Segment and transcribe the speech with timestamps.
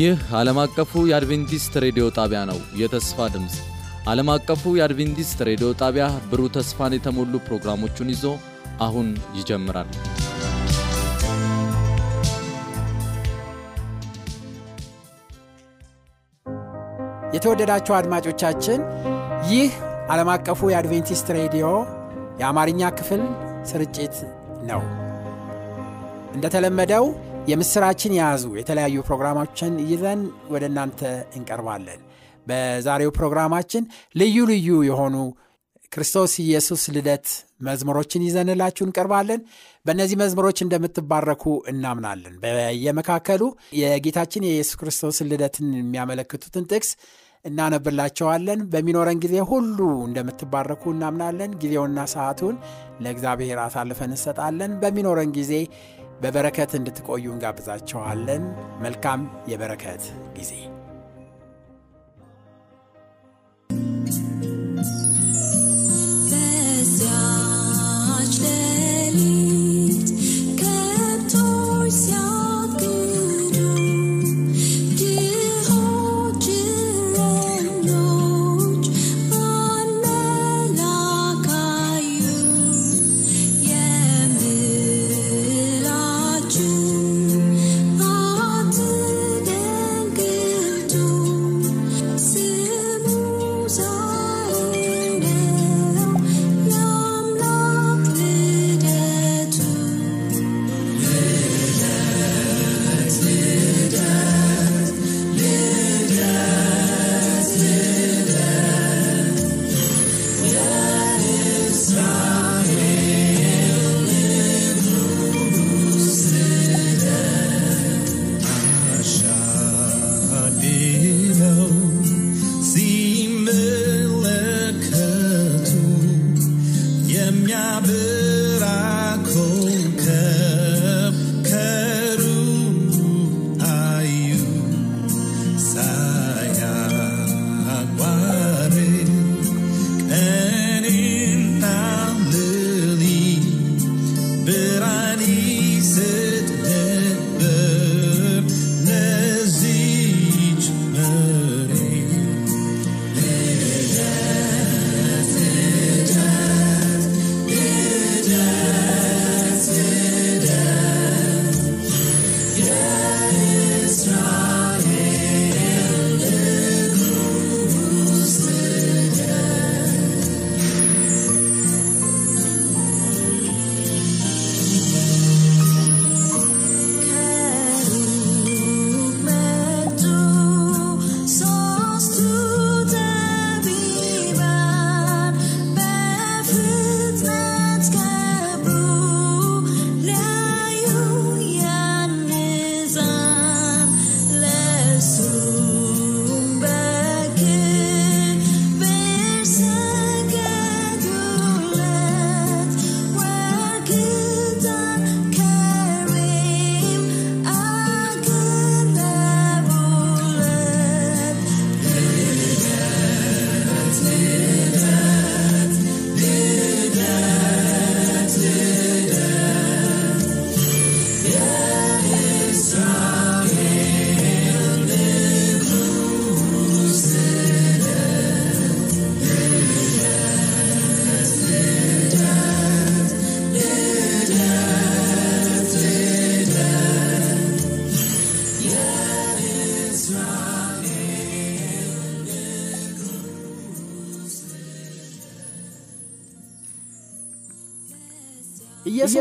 [0.00, 3.54] ይህ ዓለም አቀፉ የአድቬንቲስት ሬዲዮ ጣቢያ ነው። የተስፋ ድምፅ
[4.10, 8.24] ዓለም አቀፉ የአድቬንቲስት ሬዲዮ ጣቢያ ብሩህ ተስፋን የተሞሉ ፕሮግራሞቹን ይዞ
[8.80, 9.08] አሁን
[9.38, 9.90] ይጀምራል።
[17.34, 18.80] የተወደዳችሁ አድማጮቻችን
[19.50, 19.72] ይህ
[20.12, 21.66] ዓለም አቀፉ የአድቬንቲስት ሬዲዮ
[22.40, 23.22] የአማርኛ ክፍል
[23.70, 24.16] ስርጭት
[24.70, 24.82] ነው።
[26.34, 27.04] እንደተለመደው
[27.50, 30.20] የምስራችን የያዙ የተለያዩ ፕሮግራሞችን ይዘን
[30.52, 31.00] ወደ እናንተ
[31.38, 32.00] እንቀርባለን።
[32.46, 35.16] በዛሬው ፕሮግራማችን ልዩ ልዩ የሆኑ
[35.92, 37.26] ክርስቶስ ኢየሱስ ልደት
[37.60, 39.40] መዝሙሮችን ይዘንላችሁ እንቀርባለን።
[39.86, 43.42] በእነዚህ መዝሙሮች እንደምትባረኩ እናምናለን። በየመካከሉ
[43.80, 46.90] የጌታችን የኢየሱስ ክርስቶስን ልደትን የሚያመለክቱትን ጥቅስ
[47.44, 52.56] እናነብላቸዋለን። በሚኖረን ጊዜ ሁሉ እንደምትባረኩ እናምናለን። ጊዜውና ሰዓቱን
[53.04, 55.52] ለእግዚአብሔር አሳልፈን እንሰጣለን። በሚኖረን ጊዜ
[56.22, 58.42] በበረከት እንድትቆዩ እንጋብዛቸዋለን።
[58.82, 59.20] መልካም
[59.52, 60.02] የበረከት
[60.38, 60.52] ጊዜ
[67.02, 70.08] በዚያች ሌሊት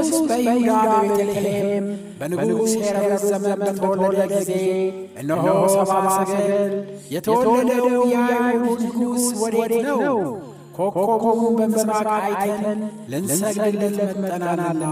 [0.02, 1.86] ኢየሱስ በይሁዳ በቤተልሔም
[2.20, 4.52] በንጉሥ ሄሮድስ ዘመን በተወለደ ጊዜ
[5.22, 6.74] እነሆ ሰብአ ሰገል
[7.16, 10.18] የተወለደው የአይሁድ ንጉሥ ወዴት ነው?
[10.78, 12.80] ኮከቡን በምሥራቅ አይተን
[13.12, 14.86] ልንሰግድለት መጥተናልና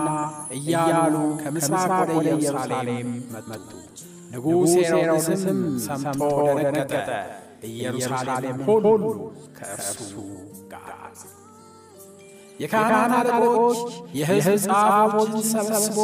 [0.58, 3.10] እያሉ ከምሥራቅ ወደ ኢየሩሳሌም
[3.50, 3.70] መጡ።
[4.34, 6.22] ንጉሥ ሄሮድስም ሰምቶ
[6.60, 7.10] ደነገጠ።
[7.70, 9.04] ኢየሩሳሌም ሁሉ
[9.58, 10.12] ከእርሱ
[12.60, 13.80] የካህናት አለቆች
[14.20, 15.98] የሕዝብ ጻፎችን ሰብስቦ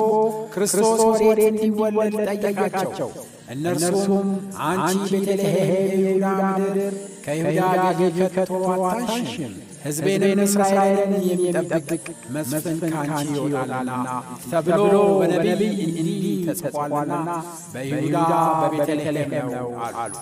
[0.54, 3.10] ክርስቶስ ወዴት እንዲወለድ ጠየቃቸው።
[3.54, 4.28] እነርሱም
[4.68, 6.26] አንቺ ቤተልሔም የይሁዳ
[6.60, 6.94] ምድር
[7.26, 7.62] ከይሁዳ
[8.00, 9.54] ገዥ ከቶ አታንሽም፣
[9.84, 12.06] ሕዝቤን እስራኤልን የሚጠብቅ
[12.36, 14.08] መስፍን ካንቺ ይወጣልና
[14.52, 14.92] ተብሎ
[15.22, 17.30] በነቢይ እንዲህ ተጽፏልና
[17.74, 18.20] በይሁዳ
[18.62, 20.14] በቤተልሔም ነው አሉ።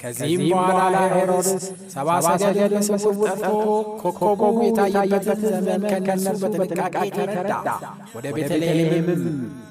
[0.00, 1.64] ከዚህም በኋላ ሄሮድስ
[1.94, 2.08] ሰባ
[2.42, 3.66] ሰገል በስውር ጠርቶ
[4.02, 7.52] ኮከቡ የታየበትን ዘመን ከእነርሱ በጥንቃቄ ተረዳ።
[8.14, 9.22] ወደ ቤተልሔምም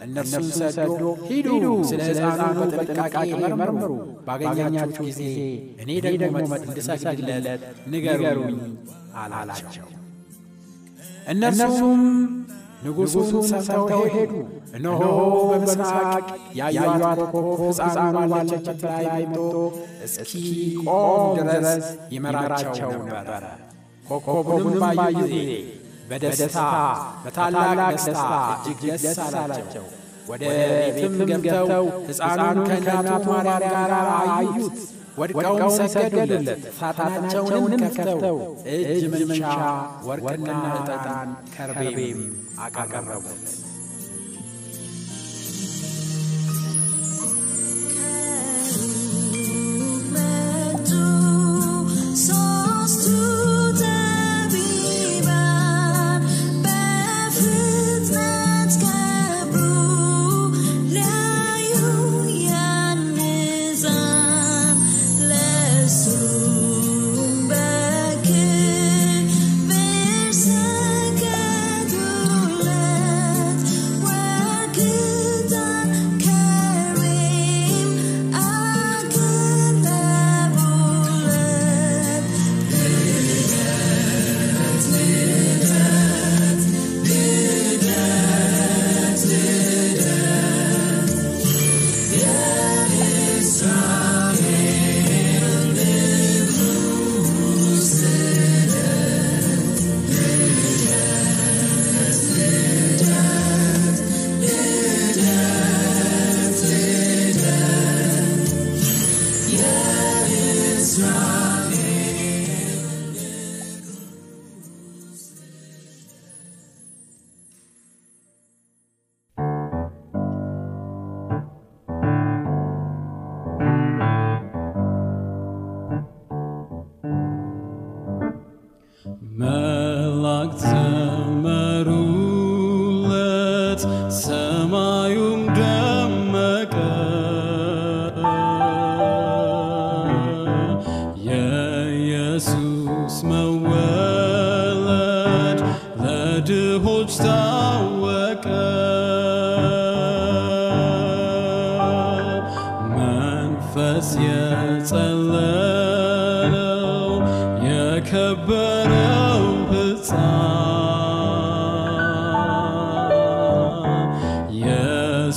[0.06, 0.90] እነርሱን ሰዶ
[1.30, 1.48] ሂዱ፣
[1.92, 2.40] ስለ ሕፃኑ
[2.74, 3.16] በጥንቃቄ
[3.56, 3.92] መርምሩ፣
[4.28, 5.22] ባገኛችሁ ጊዜ
[5.84, 5.90] እኔ
[6.24, 8.58] ደግሞ እንድሰግድለት ንገሩኝ
[9.24, 9.88] አላቸው።
[11.32, 12.04] እነርሱም
[12.84, 13.28] ንጉሡን
[13.62, 14.34] ሰምተው ሄዱ።
[14.76, 15.00] እነሆ
[15.50, 16.26] በምስራቅ
[16.60, 17.48] ያዩአት ኮከብ
[17.80, 19.56] ሕፃኑ ባለችበት ላይ መጥቶ
[20.06, 23.44] እስኪቆም ድረስ ይመራቸው ነበረ።
[24.10, 25.36] ኮከቡንም ባዩ ጊዜ
[26.12, 26.60] በደስታ
[27.26, 28.22] በታላቅ ደስታ
[28.68, 29.86] እጅግ ደስ አላቸው።
[30.30, 30.44] ወደ
[30.88, 33.92] ቤትም ገብተው ሕፃኑን ከእናቱ ማርያም ጋር
[34.32, 34.78] አዩት።
[35.22, 36.48] ወድቀውም ሰገዱለት።
[36.80, 38.38] ሳጥናቸውንም ከፍተው
[38.76, 39.42] እጅ መንሻ
[40.08, 40.50] ወርቅና
[40.92, 42.22] ዕጣን ከርቤም
[42.60, 43.44] አቀረቡት።
[50.14, 50.90] መጡ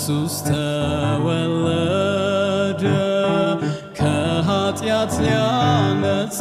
[0.03, 1.75] ኢየሱስ ተወለደ
[3.99, 6.39] ከኃጢአት ሊያነጻ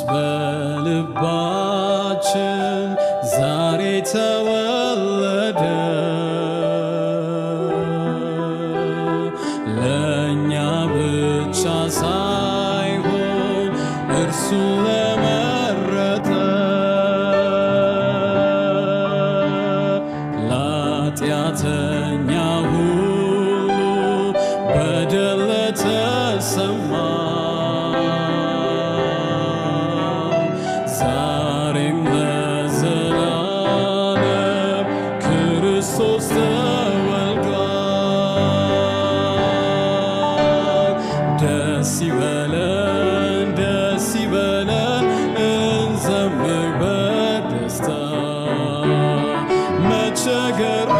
[0.00, 1.69] ኢየሱስ በልባችን
[50.24, 50.99] took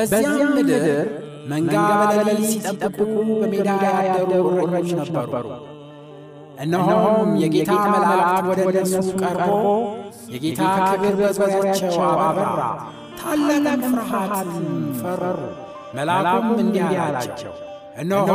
[0.00, 0.86] በዚያም ምድር
[1.50, 1.74] መንጋ
[2.10, 2.98] በሌሊት ሲጠብቁ
[3.40, 3.68] በሜዳ
[4.06, 4.32] ያደሩ
[4.64, 5.46] እረኞች ነበሩ።
[6.64, 9.50] እነሆም የጌታ መልአክ ወደ እነርሱ ቀርቦ
[10.32, 10.62] የጌታ
[10.92, 12.60] ክብር በዙሪያቸው አበራ፣
[13.20, 14.66] ታላቅም ፍርሃትም
[15.00, 15.22] ፈሩ።
[15.96, 17.54] መልአኩም እንዲህ አላቸው፣
[18.02, 18.30] እነሆ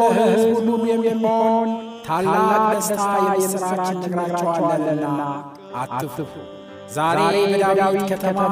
[0.00, 1.68] ለሕዝብ ሁሉ የሚሆን
[2.06, 3.00] ታላቅ ደስታ
[3.36, 5.22] የምሥራች እነግራችኋለሁና
[5.80, 6.28] አትፍሩ።
[6.94, 7.18] ዛሬ
[7.54, 8.42] በዳዊት ከተማ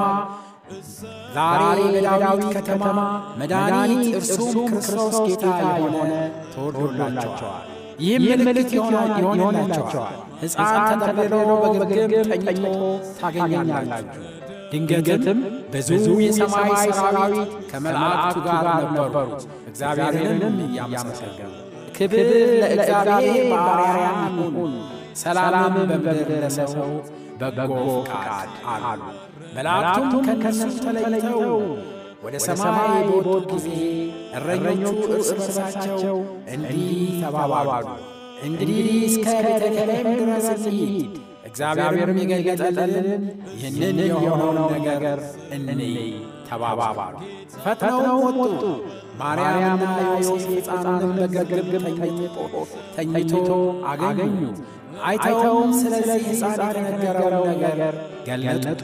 [1.34, 1.62] ዛሬ
[1.94, 2.98] በዳዊት ከተማ
[3.40, 5.44] መድኃኒት እርሱም ክርስቶስ ጌታ
[5.76, 6.12] የሆነ
[6.54, 7.66] ተወልዶላቸዋል።
[8.00, 12.12] ይህም ምልክት ይሆንላቸዋል። ሕፃን ተጠቅልሎ በግርግም
[12.46, 12.80] ተኝቶ
[13.20, 14.24] ታገኛላችሁ።
[14.72, 15.38] ድንገትም
[15.72, 15.88] ብዙ
[16.22, 19.28] የሰማይ ሰራዊት ከመላእክቱ ጋር ነበሩ፣
[19.70, 21.52] እግዚአብሔርንም እያመሰገኑ
[21.96, 22.28] ክብር
[22.62, 24.74] ለእግዚአብሔር በአርያም ይሁን፣
[25.22, 26.90] ሰላምም በምድር ለሰው
[27.40, 27.70] በጎ
[28.08, 28.50] ፈቃድ
[28.88, 29.00] አሉ።
[29.56, 31.40] መላእክቱም ከእነርሱ ተለይተው
[32.24, 33.68] ወደ ሰማይ በወጡ ጊዜ
[34.36, 36.16] እረኞቹ እርስ በርሳቸው
[36.54, 36.90] እንዲህ
[37.22, 37.86] ተባባሉ፣
[38.46, 41.12] እንግዲህ እስከ ቤተልሔም ድረስ እንሂድ፣
[41.48, 43.22] እግዚአብሔርም የገለጠልን
[43.54, 45.20] ይህንን የሆነውን ነገር
[45.56, 45.94] እንይ
[46.48, 47.14] ተባባሉ።
[47.64, 48.08] ፈጥነው
[48.40, 48.62] ወጡ።
[49.20, 51.84] ማርያምና ዮሴፍ ሕፃኑንም በግርግም
[52.96, 53.48] ተኝቶ
[53.92, 54.38] አገኙ።
[55.06, 57.94] አይተውም ስለዚህ ሕፃን የተነገረውን ነገር
[58.28, 58.82] ገለጡ።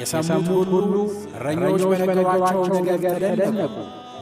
[0.00, 0.94] የሰሙት ሁሉ
[1.36, 3.74] እረኞች በነገሯቸው ነገር ተደነቁ።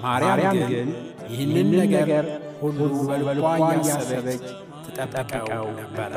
[0.05, 0.89] ማርያም ግን
[1.33, 2.25] ይህንን ነገር
[2.63, 3.45] ሁሉ በልቧ
[3.77, 4.45] እያሰበች
[4.89, 6.15] ትጠብቀው ነበረ።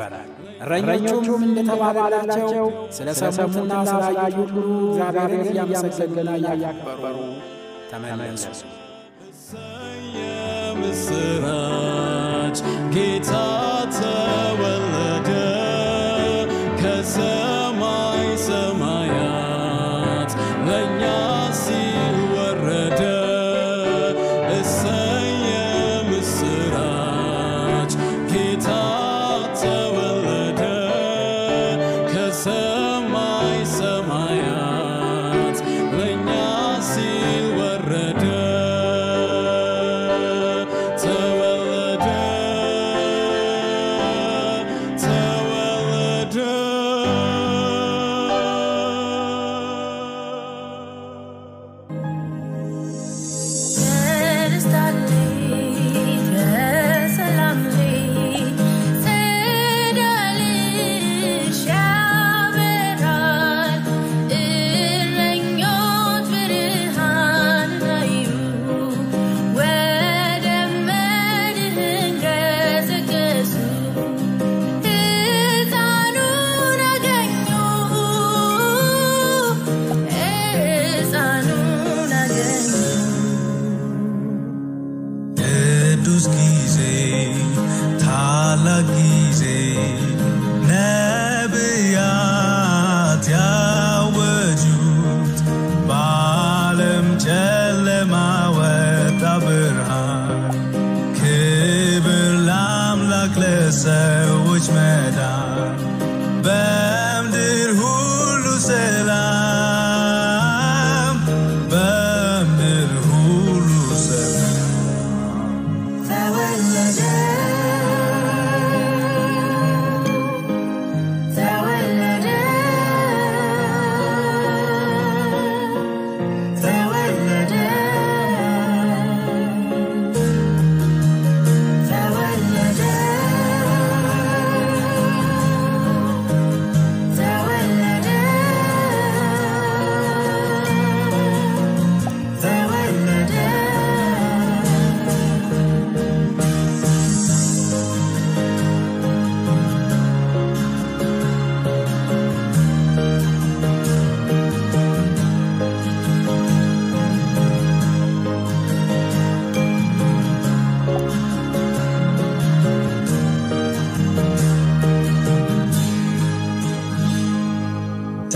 [0.64, 3.08] እረኞቹም እንደተባባላቸው ስለ
[3.38, 4.56] ሰሙና ስላዩት ሁሉ
[4.88, 7.16] እግዚአብሔርን እያመሰገኑና እያከበሩ
[7.90, 8.62] ተመለሱ።
[11.28, 12.58] የምስራች
[12.94, 13.30] ጌታ
[13.96, 14.85] ተወለደ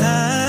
[0.01, 0.40] time.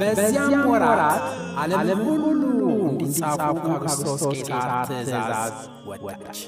[0.00, 1.24] በዚያም ወራት
[1.74, 2.42] ዓለም ሁሉ
[2.90, 5.54] እንዲጻፉ ከክርስቶስ ቄሳር ትእዛዝ
[6.02, 6.40] ወጣች።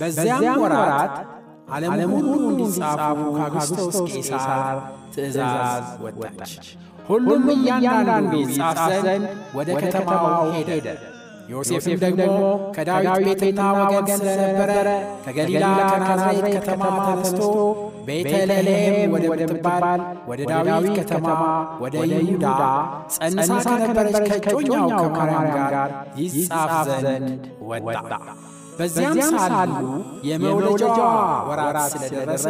[0.00, 1.14] በዚያም ወራት
[1.76, 3.00] ዓለም ሁሉ እንዲጻፉ
[3.38, 4.76] ከክርስቶስ ቄሳር
[5.14, 6.54] ትእዛዝ ወጣች።
[7.08, 9.26] ሁሉም እያንዳንዱ ይጻፍ ዘንድ
[9.58, 10.86] ወደ ከተማው ሄደ።
[11.52, 12.30] ዮሴፍም ደግሞ
[12.74, 14.88] ከዳዊት ቤትና ወገን ስለነበረ
[15.26, 17.40] ከገሊላ ከናዝሬት ከተማ ተነስቶ
[18.08, 20.00] ቤተልሔም ወደምትባል
[20.30, 21.26] ወደ ዳዊት ከተማ
[21.82, 22.46] ወደ ይሁዳ
[23.14, 26.72] ጸንሳ ከነበረች ከጮኛው ከማርያም ጋር ይጻፍ
[27.02, 27.96] ዘንድ ወጣ።
[28.78, 29.72] በዚያም ሳሉ
[30.28, 30.98] የመውለጃዋ
[31.48, 32.46] ወራት ስለደረሰ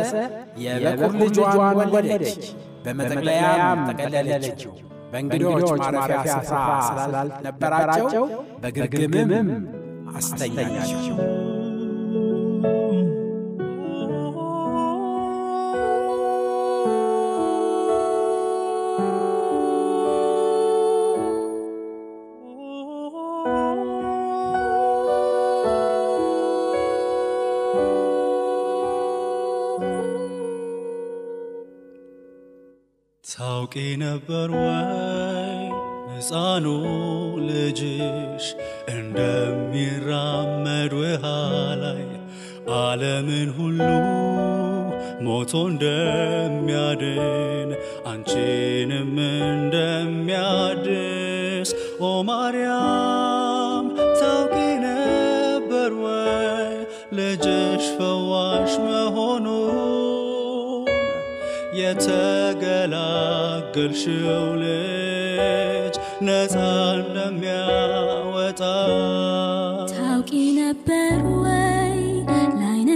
[0.65, 1.61] የበኩር ልጇን
[1.95, 2.45] ወለደች።
[2.85, 4.75] በመጠቅለያም ጠቀለለችው።
[5.13, 5.63] በእንግዶች
[5.95, 8.25] ማረፊያ ስፍራ ስላልነበራቸው
[8.63, 9.49] በግርግምም
[10.19, 11.17] አስተኛቸው።
[33.71, 35.65] ታውቂ ነበር ወይ?
[36.11, 36.67] ሕፃኑ
[37.49, 38.45] ልጅሽ
[38.93, 41.25] እንደሚራመድ ውሃ
[41.83, 42.01] ላይ
[42.79, 43.81] ዓለምን ሁሉ
[45.27, 47.71] ሞቶ እንደሚያድን
[48.11, 48.68] አንቺንም
[63.79, 65.95] የተገላገልሽው ልጅ
[66.27, 66.55] ነፃ
[66.99, 68.61] እንደሚያወጣ።
[69.93, 71.13] ታውቂ ነበር
[71.43, 71.95] ወይ
[72.29, 72.91] ለዓይነ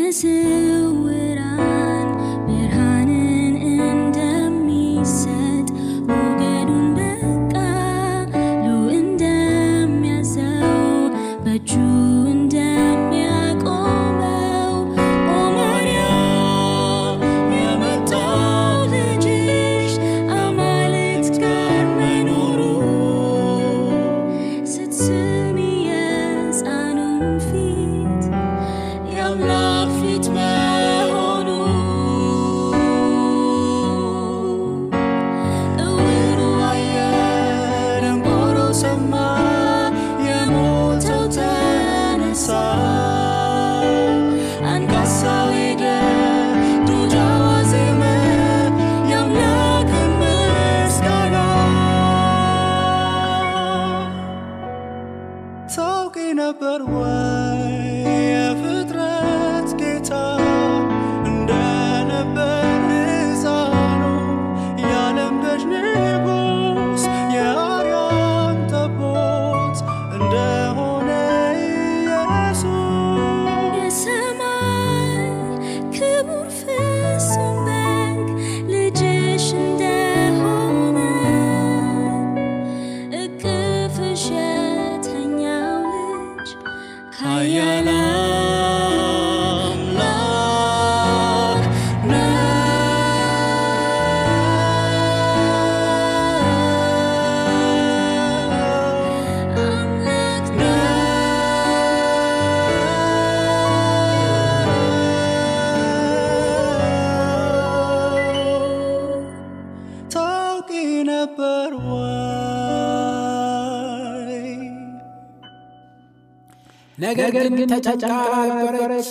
[117.03, 118.11] ነገር ግን ተጨንቃ
[118.53, 119.11] ነበረች።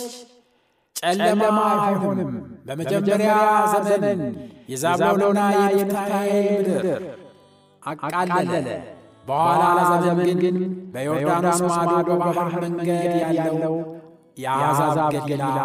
[0.96, 2.30] ጨለማ አይሆንም።
[2.66, 3.32] በመጀመሪያ
[3.86, 4.20] ዘመን
[4.72, 5.40] የዛብሎንና
[5.72, 6.86] የንፍታሌም ምድር
[7.82, 8.68] አቃለለ።
[9.26, 9.62] በኋላ
[10.04, 10.56] ዘመን ግን
[10.94, 13.02] በዮርዳኖስ ማዶ በባሕር መንገድ
[13.38, 13.74] ያለው
[14.38, 15.58] የአሕዛብ ገሊላ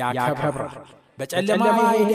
[0.00, 0.74] ያከብራል።
[1.18, 2.12] በጨለማ የሄደ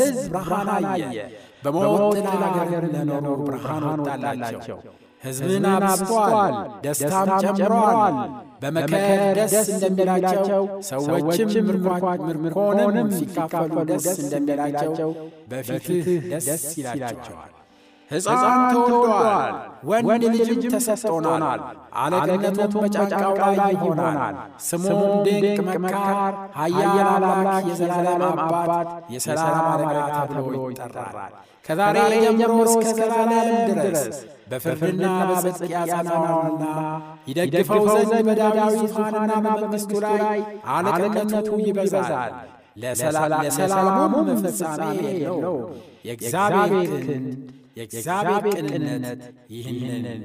[0.00, 1.16] ሕዝብ ብርሃን አየ።
[1.64, 4.78] በሞት ጥላ አገር ለኖሩ ብርሃን ወጣላቸው።
[5.24, 8.16] ሕዝብን አብዝቷል፣ ደስታም ጨምረዋል።
[8.60, 11.50] በመከር ደስ እንደሚላቸው ሰዎችም
[12.38, 15.10] ምርኮንም ሲካፈሉ ደስ እንደሚላቸው
[15.50, 16.08] በፊትህ
[16.46, 17.52] ደስ ይላቸዋል።
[18.10, 18.42] ሕፃን
[18.72, 19.54] ተወልዷል፣
[19.88, 21.60] ወንድ ልጅም ተሰጥቶናል።
[22.02, 24.36] አለቅነቱም በጫንቃው ላይ ይሆናል።
[24.68, 26.16] ስሙም ድንቅ መካር፣
[26.58, 29.98] ኃያል አምላክ፣ የዘላለም አባት፣ የሰላም አለቃ
[30.30, 31.16] ተብሎ ይጠራል።
[31.68, 31.96] ከዛሬ
[32.40, 34.16] ጀምሮ እስከ ዘላለም ድረስ
[34.50, 36.64] በፍርድና በጽድቅ ያጸናዋልና
[37.30, 40.38] ይደግፈው ዘንድ በዳዊት ዙፋንና በመንግሥቱ ላይ
[40.74, 42.32] አለቅነቱ ይበዛል።
[42.80, 44.82] ለሰላሙም ፍጻሜ
[45.16, 45.56] የለው።
[46.08, 46.72] የእግዚአብሔር
[47.06, 47.38] ክንድ
[47.78, 49.22] የእግዚአብሔር ቅንነት
[49.56, 50.22] ይህንን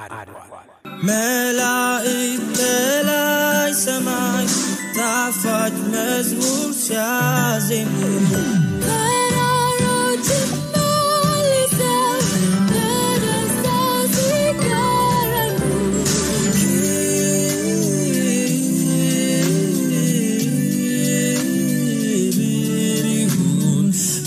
[0.00, 0.68] አድርጓል።
[1.08, 2.58] መላእክት
[3.08, 4.46] ላይ ሰማይ
[4.96, 7.92] ጣፋጭ መዝሙር ሲያዜሙ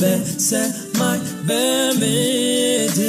[0.02, 3.02] በሰማይ በምድር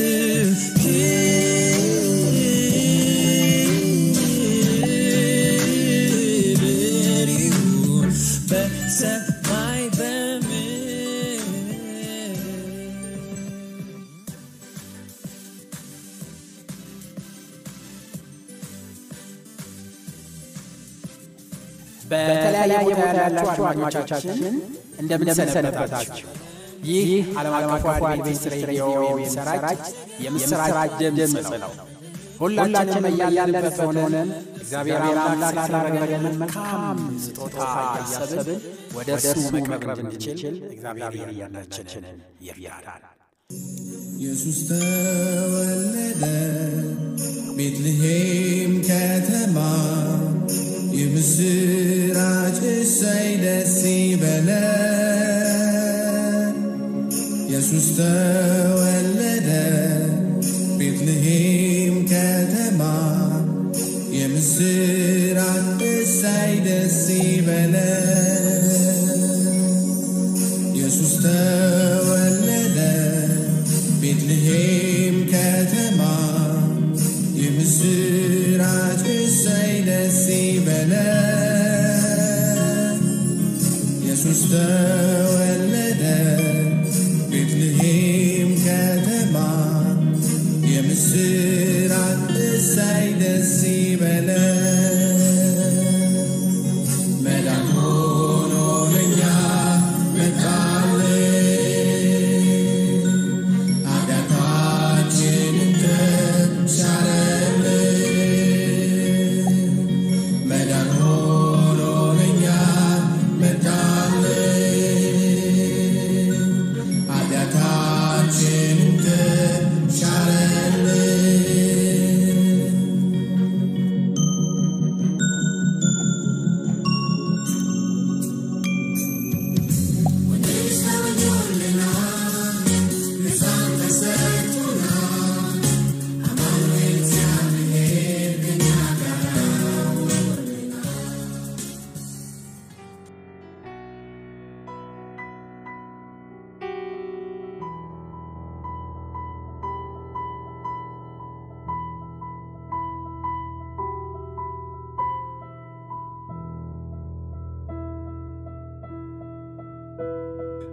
[22.13, 24.41] በተለያየ ቦታ ያላችሁ አድማጮቻችን
[25.03, 26.27] እንደምንሰነበታችሁ።
[26.83, 29.83] ይህ ዓለም አቀፉ አድቬንቲስት ሬዲዮ የሚሰራጭ
[30.25, 31.73] የምስራች ድምፅ ነው።
[32.41, 34.31] ሁላችንም እያለንበት ሆነን
[34.63, 37.59] እግዚአብሔር አምላክ ስላደረገልን መልካም ስጦታ
[37.99, 38.59] እያሰብን
[38.97, 42.17] ወደ እርሱ መቅረብ እንድችል እግዚአብሔር እያንዳንዳችንን
[42.47, 43.05] ይርዳል።
[44.19, 46.23] ኢየሱስ ተወለደ
[47.57, 49.57] ቤትልሔም ከተማ
[50.93, 51.82] የምስራች
[57.93, 59.49] ኢየሱስ ተወለደ
[60.79, 62.81] ቤትልሔም ከተማ
[64.17, 68.47] የምስራች እሰይ ደስ ይበለን
[70.73, 72.79] ኢየሱስ ተወለደ
[74.01, 76.01] ቤትልሔም ከተማ
[77.43, 80.99] የምስራች እሰይ ደስ ይበለን
[84.01, 85.02] ኢየሱስ ተወለደ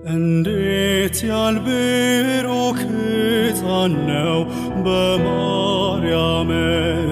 [0.07, 4.37] እንዴት ያልብሩክ ሕፃን ነው!
[4.85, 6.49] በማርያም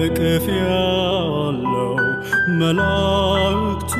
[0.04, 1.92] እቅፍ ያለው
[2.60, 3.92] መላእክቱ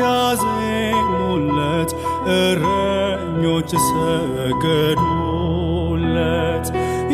[0.00, 1.90] ያዜሙለት
[2.38, 5.06] እረኞች ሰገዱለት።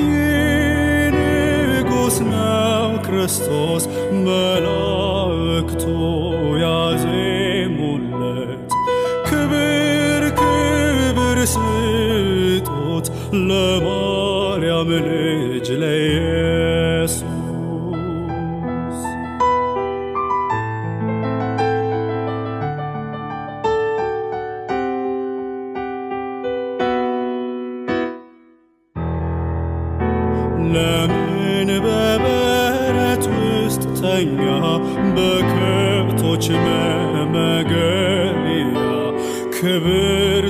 [0.01, 3.85] ይህ ንጉሥ ነው ክርስቶስ
[4.27, 5.85] መላእክቱ
[6.65, 7.14] ያዜሙለት
[11.47, 13.07] ስጡት
[13.49, 17.15] ለማርያም ልጅ ለኢየሱስ።
[30.75, 34.39] ለምን በበረት ውስጥ ተኛ?
[35.17, 38.77] በከብቶች መመገቢያ
[39.57, 40.44] ክብር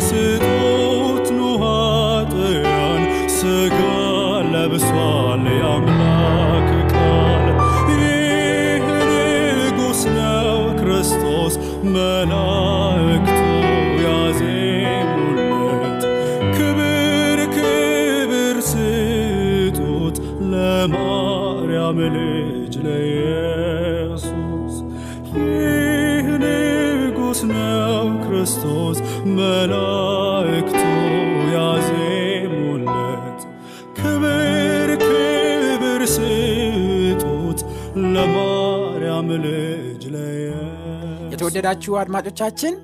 [41.65, 42.75] የተወደዳችሁ አድማጮቻችን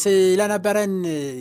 [0.00, 0.92] ስለነበረን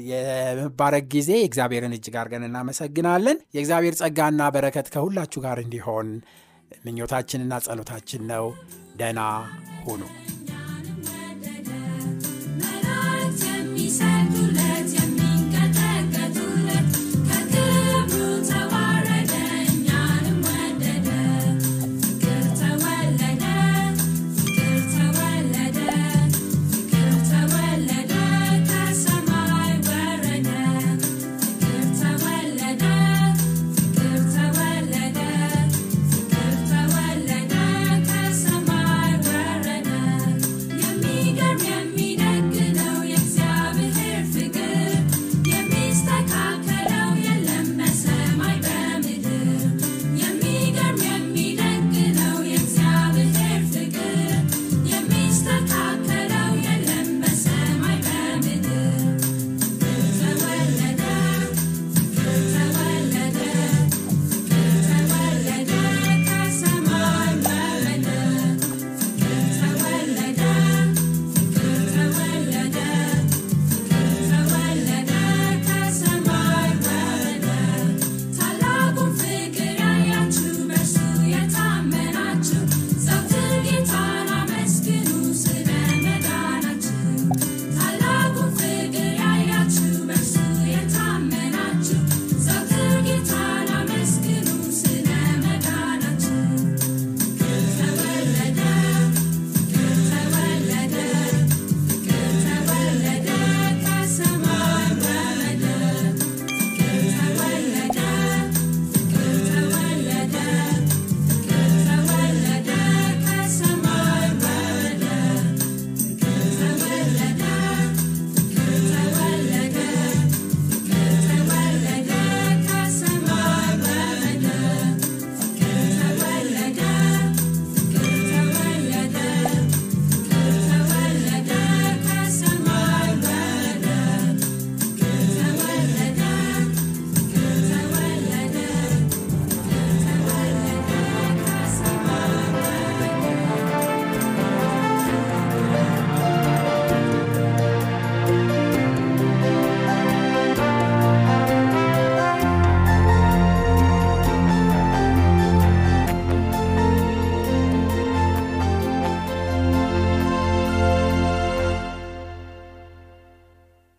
[0.09, 6.09] የመባረግ ጊዜ እግዚአብሔርን እጅግ አድርገን እናመሰግናለን የእግዚአብሔር ጸጋና በረከት ከሁላችሁ ጋር እንዲሆን
[6.85, 8.45] ምኞታችንና ጸሎታችን ነው
[9.01, 9.19] ደና
[9.85, 10.01] ሁኑ።
[13.47, 14.91] የሚሰጡለት